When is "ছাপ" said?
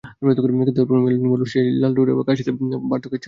3.11-3.19